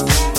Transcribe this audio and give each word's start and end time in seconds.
you. 0.00 0.37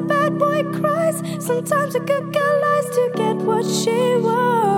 a 0.00 0.02
bad 0.02 0.38
boy 0.38 0.62
cries. 0.80 1.18
Sometimes 1.44 1.94
a 1.94 2.00
good 2.00 2.32
girl 2.32 2.60
lies 2.62 2.88
to 2.96 3.12
get 3.16 3.36
what 3.36 3.66
she 3.66 4.16
wants. 4.16 4.69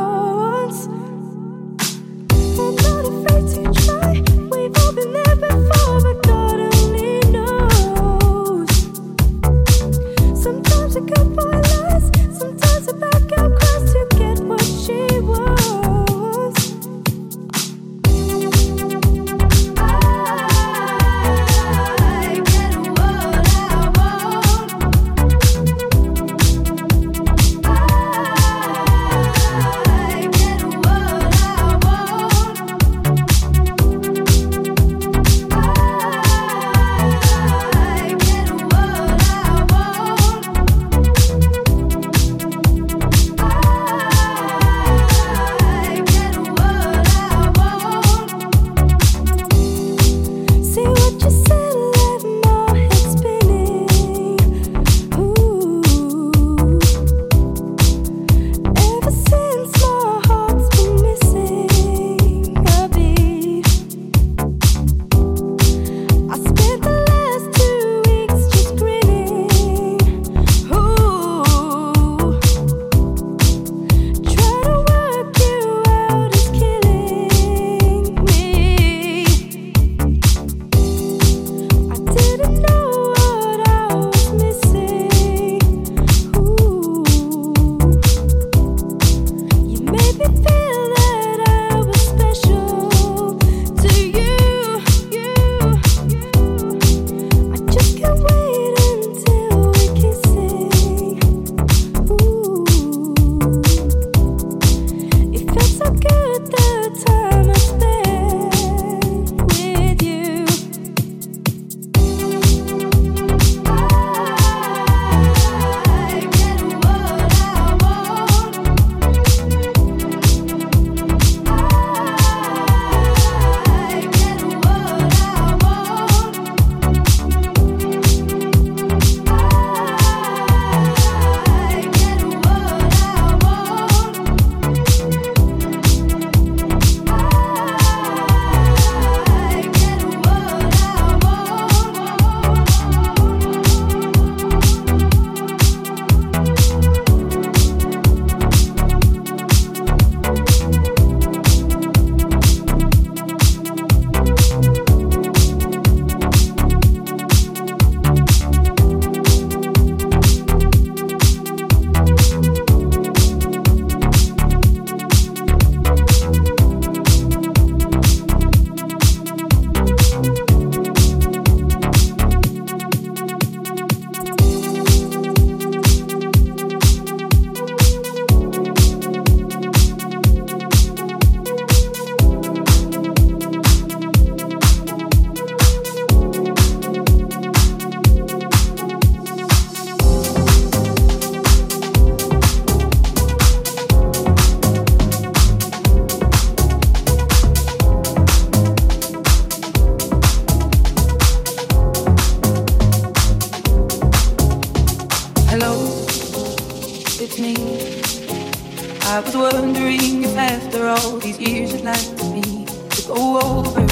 I 209.13 209.21
was 209.21 209.37
wondering 209.37 210.25
if 210.25 210.39
after 210.39 210.87
all 210.87 211.19
these 211.19 211.39
years 211.39 211.75
you'd 211.75 211.85
like 211.85 212.17
to 212.17 212.25
be 212.33 212.65
to 212.65 213.03
go 213.07 213.39
over 213.41 213.83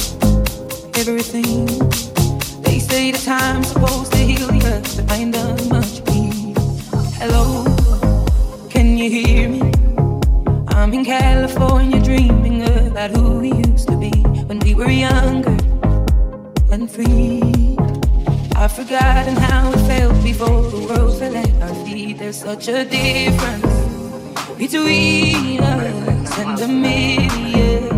everything. 0.99 1.67
They 2.62 2.79
say 2.79 3.11
the 3.11 3.21
time's 3.23 3.69
supposed 3.69 4.12
to 4.12 4.19
heal 4.19 4.50
you, 4.50 4.62
but 4.62 5.12
I 5.12 5.17
ain't 5.17 5.35
done 5.35 5.69
much 5.69 6.03
peace. 6.07 6.57
Hello, 7.21 7.67
can 8.71 8.97
you 8.97 9.11
hear 9.11 9.50
me? 9.50 9.61
I'm 10.69 10.95
in 10.95 11.05
California 11.05 12.00
dreaming 12.03 12.62
about 12.62 13.11
who 13.11 13.41
we 13.41 13.53
used 13.53 13.89
to 13.89 13.99
be 13.99 14.12
when 14.49 14.59
we 14.61 14.73
were 14.73 14.89
younger 14.91 15.59
and 16.73 16.91
free. 16.91 17.77
I've 18.57 18.73
forgotten 18.73 19.37
how 19.37 19.71
it 19.71 19.81
felt 19.81 20.25
before 20.25 20.62
the 20.62 20.81
world 20.89 21.19
fell 21.19 21.37
at 21.37 21.62
our 21.62 21.75
feet. 21.85 22.17
There's 22.17 22.41
such 22.41 22.69
a 22.69 22.87
difference 22.87 23.80
between 24.61 25.59
us 25.59 26.38
and 26.38 26.59
the 26.59 26.69
media. 26.69 27.90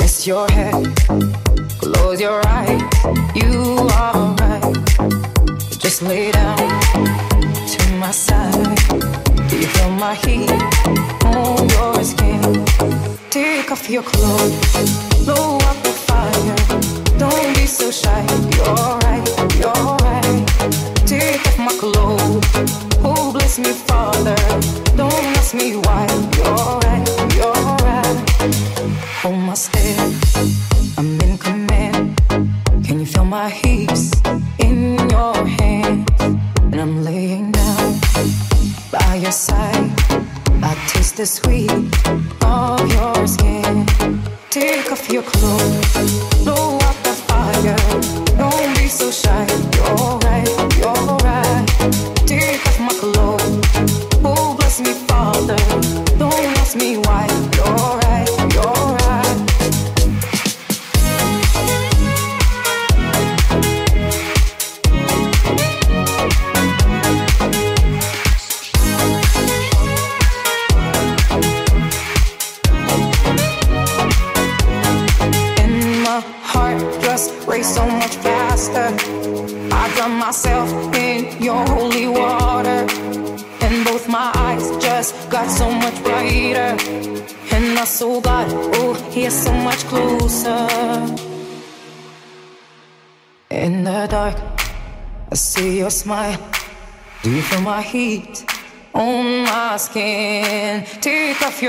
Rest 0.00 0.26
your 0.26 0.48
head, 0.50 0.74
close 1.78 2.20
your 2.20 2.40
eyes. 2.46 2.82
You 3.34 3.88
are 3.98 4.16
alright. 4.16 4.74
Just 5.78 6.02
lay 6.02 6.32
down 6.32 6.56
to 7.72 7.82
my 7.98 8.10
side. 8.10 8.76
Do 9.48 9.56
you 9.58 9.68
feel 9.74 9.90
my 9.92 10.14
heat 10.14 10.50
on 11.24 11.68
your 11.68 12.02
skin? 12.02 12.64
Take 13.30 13.70
off 13.70 13.88
your 13.88 14.02
clothes, 14.02 14.56
blow 15.24 15.58
up 15.68 15.78
the 15.82 15.94
fire. 16.08 16.56
Don't 17.18 17.54
be 17.54 17.66
so 17.66 17.90
shy. 17.90 18.22
You're 18.56 18.98
right, 19.04 19.26
you're 19.60 19.96
right. 20.06 20.44
Take 21.06 21.46
off 21.46 21.58
my 21.58 21.74
clothes. 21.82 22.46
Oh, 23.04 23.32
bless 23.32 23.58
me, 23.58 23.72
Father. 23.72 24.36
Don't 24.96 25.24
ask 25.36 25.54
me 25.54 25.76
why. 25.76 26.06
You're 26.38 26.79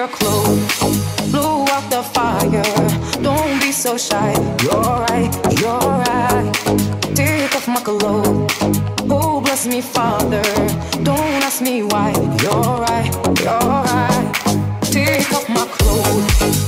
your 0.01 0.09
clothes, 0.09 0.79
blow 1.29 1.63
out 1.67 1.87
the 1.91 2.01
fire. 2.01 2.63
Don't 3.21 3.61
be 3.61 3.71
so 3.71 3.97
shy. 3.97 4.31
You're 4.63 4.95
right, 5.05 5.31
you're 5.61 5.91
right. 6.05 6.51
Take 7.13 7.55
off 7.55 7.67
my 7.67 7.81
clothes. 7.81 8.51
Oh, 9.11 9.41
bless 9.41 9.67
me, 9.67 9.79
Father. 9.79 10.41
Don't 11.03 11.43
ask 11.45 11.61
me 11.61 11.83
why. 11.83 12.09
You're 12.41 12.77
right, 12.87 13.11
you're 13.43 13.75
right. 13.93 14.31
Take 14.81 15.31
off 15.37 15.47
my 15.49 15.67
clothes, 15.75 16.60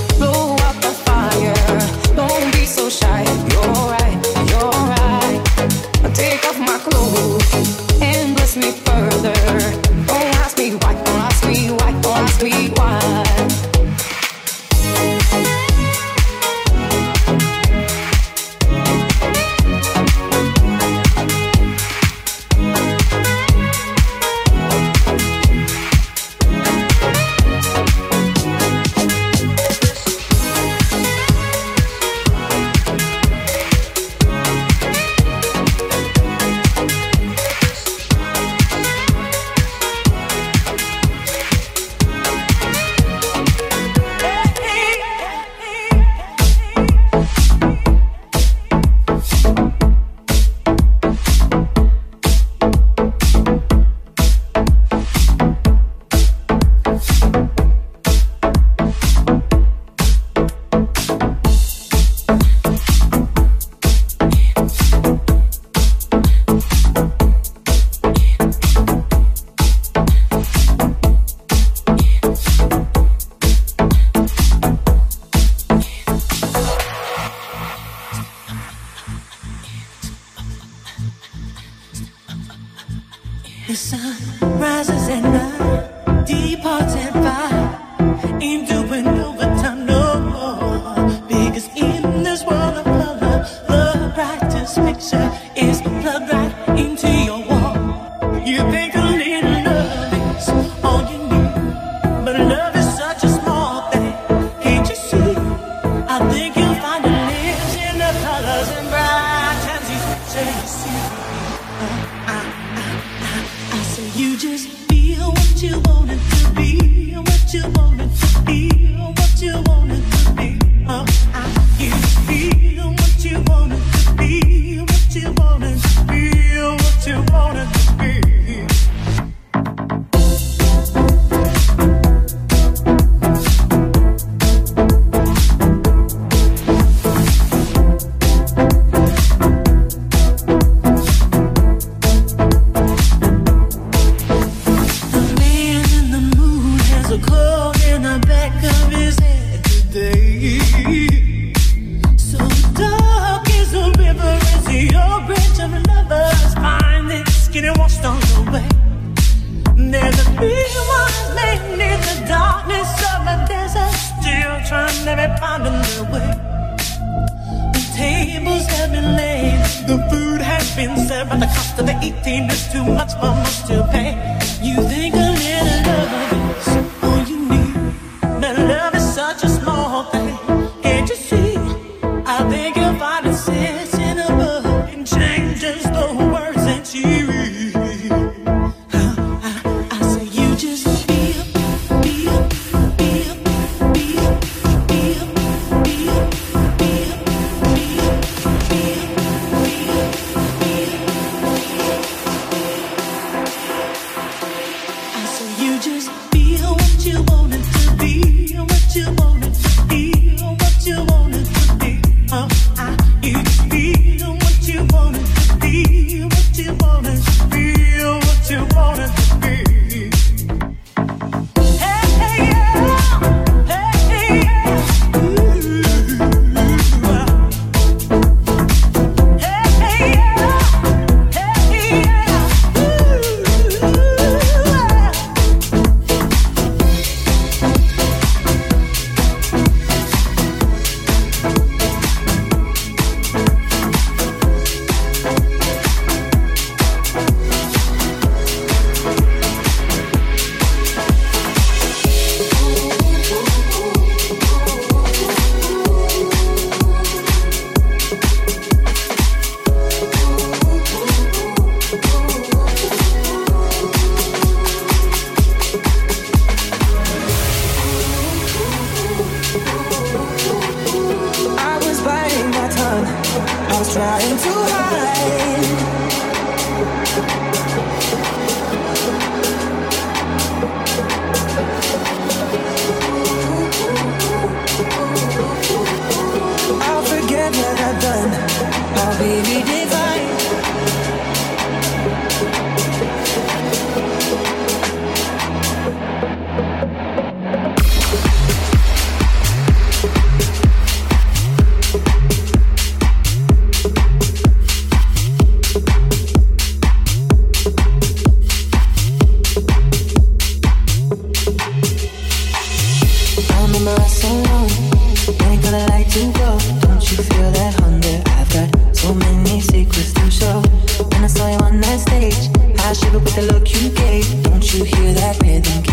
secrets 319.74 320.14
to 320.14 320.30
show. 320.30 320.62
When 321.10 321.24
I 321.24 321.28
saw 321.28 321.50
you 321.50 321.58
on 321.58 321.82
that 321.82 322.00
stage, 322.00 322.50
I 322.80 322.94
shivered 322.94 323.24
with 323.24 323.36
the 323.36 323.42
look 323.52 323.66
you 323.74 323.90
gave. 323.90 324.44
Don't 324.44 324.64
you 324.72 324.84
hear 324.84 325.14
that 325.14 325.42
rhythm? 325.42 325.93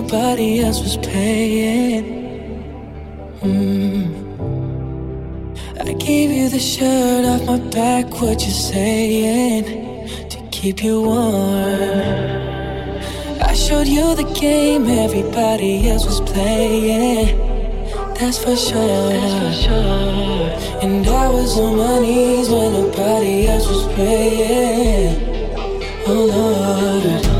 Nobody 0.00 0.60
else 0.60 0.80
was 0.80 0.96
paying. 0.98 2.04
Mm. 3.42 4.06
I 5.78 5.92
gave 5.92 6.30
you 6.30 6.48
the 6.48 6.58
shirt 6.58 7.24
off 7.26 7.44
my 7.44 7.58
back, 7.70 8.06
what 8.20 8.40
you 8.46 8.50
saying? 8.50 9.64
To 10.30 10.38
keep 10.50 10.82
you 10.82 11.02
warm. 11.02 12.00
I 13.42 13.52
showed 13.54 13.88
you 13.88 14.14
the 14.14 14.28
game 14.40 14.86
everybody 14.88 15.90
else 15.90 16.06
was 16.06 16.20
playing. 16.20 17.36
That's 18.14 18.38
for 18.38 18.56
sure. 18.56 19.10
That's 19.12 19.34
for 19.42 19.52
sure. 19.64 20.50
And 20.82 21.06
I 21.06 21.28
was 21.28 21.58
on 21.58 21.76
my 21.76 21.98
knees 21.98 22.48
when 22.48 22.72
nobody 22.72 23.48
else 23.48 23.66
was 23.68 23.84
praying. 23.94 25.12
Oh 26.06 26.24
Lord. 26.36 27.39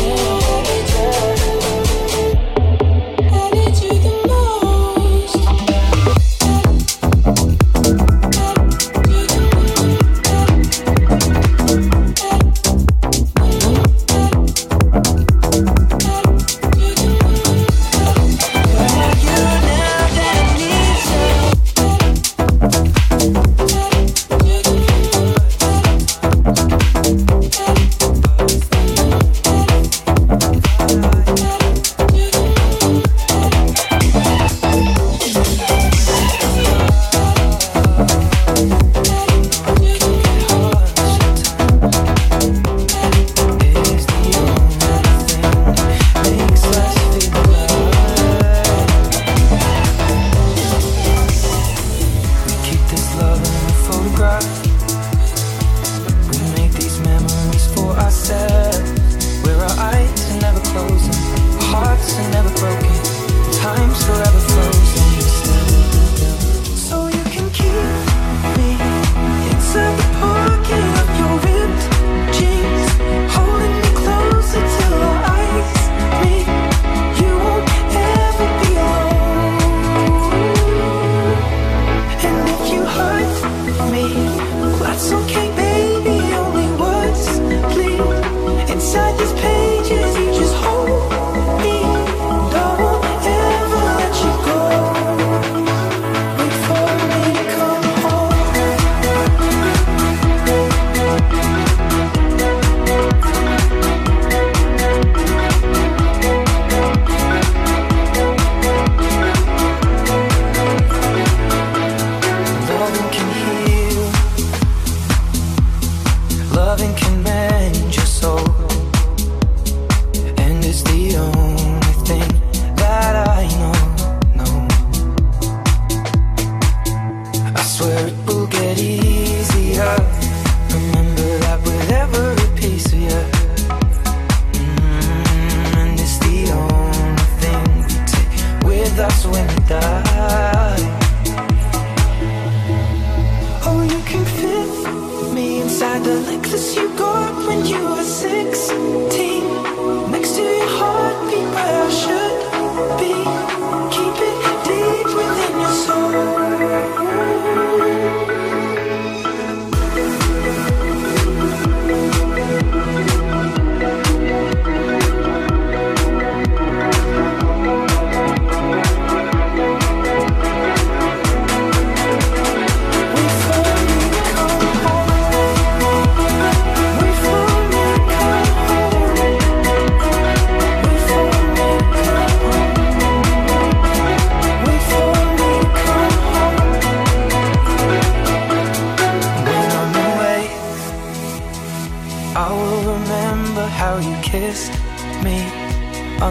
16 148.03 150.11
next 150.11 150.35
to 150.35 150.41
your 150.41 150.65
heartbeat 150.67 151.47
where 151.53 151.83
I 151.83 151.89
Sure. 151.89 152.20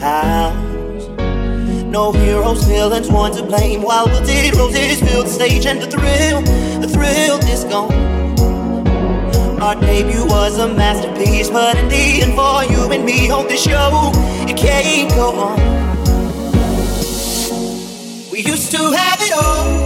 house. 0.00 0.66
No 1.86 2.12
heroes, 2.12 2.64
villains, 2.64 3.10
one 3.10 3.32
to 3.32 3.42
blame. 3.42 3.82
While 3.82 4.06
wilted 4.06 4.56
roses 4.56 5.00
fill 5.00 5.22
the 5.22 5.28
stage, 5.28 5.66
and 5.66 5.80
the 5.80 5.86
thrill, 5.86 6.42
the 6.80 6.88
thrill 6.88 7.38
is 7.50 7.64
gone. 7.64 7.92
Our 9.60 9.74
debut 9.80 10.26
was 10.26 10.58
a 10.58 10.68
masterpiece, 10.68 11.48
but 11.50 11.76
in 11.76 11.88
the 11.88 12.22
end, 12.22 12.34
for 12.34 12.64
you 12.64 12.90
and 12.92 13.04
me 13.04 13.30
on 13.30 13.46
this 13.48 13.62
show, 13.62 14.12
it 14.48 14.56
can't 14.56 15.10
go 15.10 15.30
on. 15.32 15.58
We 18.30 18.40
used 18.40 18.70
to 18.72 18.78
have 18.92 19.20
it 19.22 19.32
all 19.32 19.85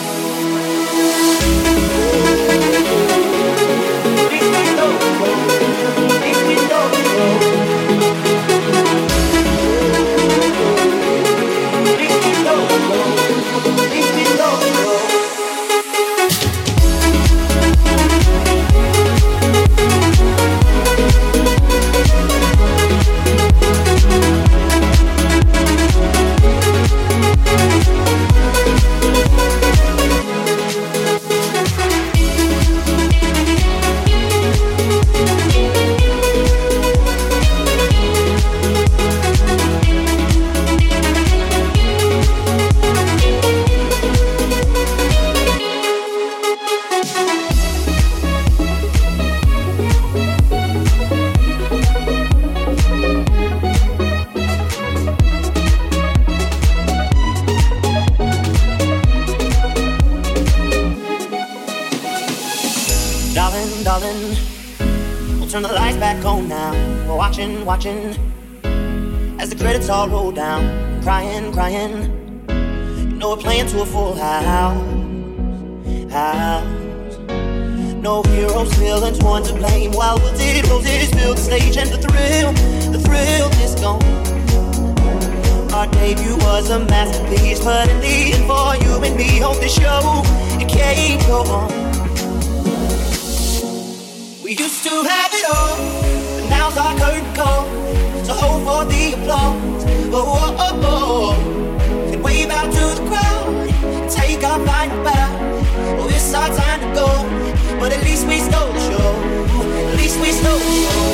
Crying. 71.81 73.07
You 73.11 73.17
know 73.17 73.31
we're 73.31 73.37
playing 73.37 73.67
to 73.67 73.81
a 73.81 73.85
full 73.85 74.15
house, 74.15 74.75
house. 76.11 77.17
No 77.95 78.23
heroes, 78.23 78.73
villains, 78.75 79.19
one 79.19 79.43
to 79.43 79.53
blame. 79.53 79.91
While 79.91 80.17
wilted 80.19 80.67
roses 80.67 81.09
fill 81.11 81.35
the 81.35 81.41
stage, 81.41 81.77
and 81.77 81.89
the 81.89 81.97
thrill, 81.97 82.51
the 82.91 82.99
thrill 82.99 83.49
is 83.63 83.75
gone. 83.75 84.01
Our 85.73 85.87
debut 85.87 86.35
was 86.37 86.69
a 86.69 86.79
masterpiece, 86.79 87.63
but 87.63 87.87
in 87.89 87.99
the 88.01 88.33
end, 88.33 88.45
for 88.47 88.75
you 88.83 89.03
and 89.03 89.15
me 89.15 89.41
on 89.41 89.55
this 89.59 89.75
show, 89.75 90.23
it 90.59 90.67
can't 90.67 91.21
go 91.27 91.43
on. 91.43 91.71
We 94.43 94.51
used 94.57 94.83
to 94.83 95.03
have 95.03 95.31
it 95.33 95.45
all 95.49 95.77
but 96.35 96.49
now's 96.49 96.77
our 96.77 96.97
curtain 96.97 97.35
call. 97.35 97.65
So 98.25 98.33
hold 98.33 98.63
for 98.65 98.91
the 98.91 99.13
applause. 99.13 99.60
Our 104.43 104.59
final 104.65 105.03
bow. 105.03 105.37
Oh, 105.99 106.09
it's 106.09 106.33
our 106.33 106.47
time 106.47 106.79
to 106.79 106.87
go. 106.95 107.79
But 107.79 107.93
at 107.93 108.03
least 108.03 108.25
we 108.27 108.39
stole 108.39 108.73
the 108.73 108.79
show. 108.79 109.91
At 109.91 109.97
least 109.97 110.19
we 110.19 110.31
stole 110.31 110.57
the 110.57 110.89
show. 110.89 111.10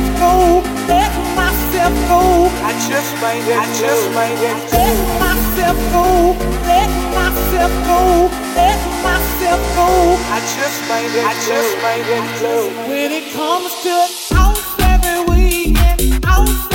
Myself 0.00 0.18
go, 0.18 0.62
let 0.88 1.12
myself 1.36 1.92
go, 2.08 2.48
I 2.64 2.72
just 2.88 3.12
might, 3.20 3.44
I 3.44 3.66
just 3.76 4.08
might 4.14 4.34
let 4.40 4.96
myself 5.20 5.76
go, 5.92 6.36
let 6.64 6.90
myself 7.14 7.72
go, 7.84 8.30
let 8.56 8.80
myself 9.02 9.60
go, 9.76 10.16
I 10.32 10.40
just 10.56 10.88
might, 10.88 11.10
I 11.20 11.34
just 11.46 11.76
might 11.82 12.04
let 12.08 12.88
When 12.88 13.12
it 13.12 13.32
comes 13.32 13.72
to 13.82 14.34
house 14.34 14.80
every 14.80 15.34
weekend, 15.34 16.24
house. 16.24 16.69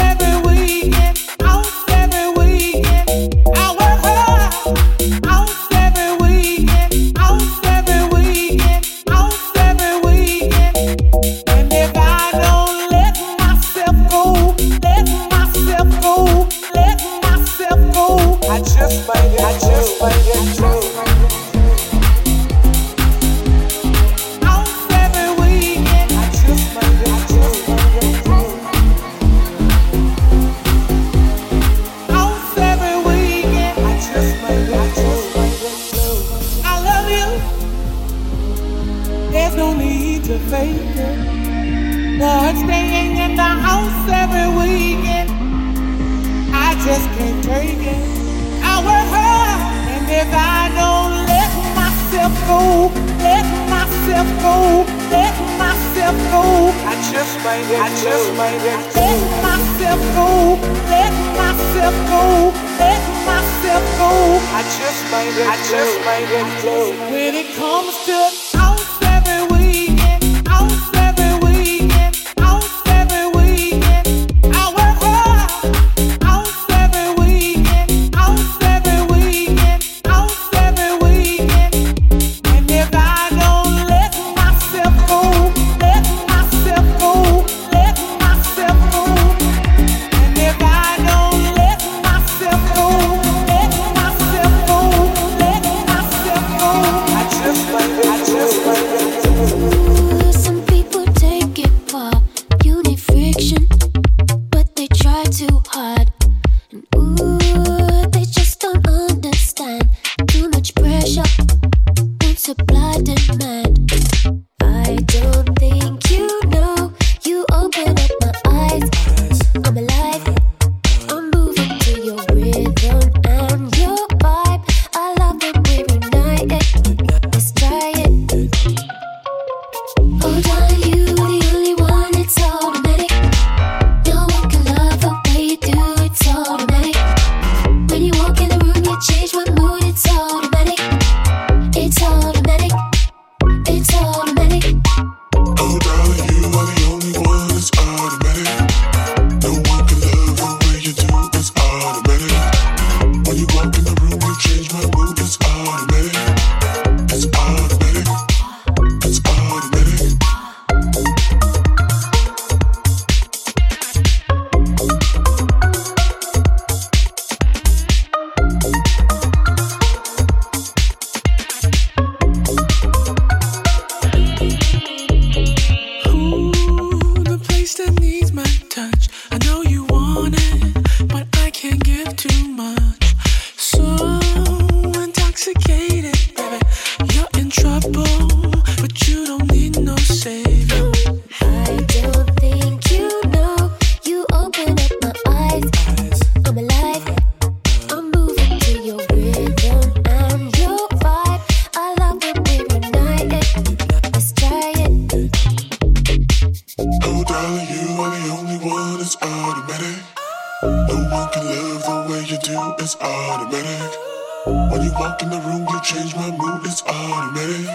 In 215.22 215.30
the 215.30 215.39
room, 215.39 215.66
you 215.70 215.82
change 215.82 216.13
my 216.16 216.30
mood, 216.30 216.66
it's 216.66 216.84
automatic. 216.84 217.70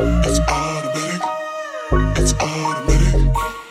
It's 0.00 0.40
automatic. 0.40 1.22
It's 2.18 2.34
automatic. 2.34 3.63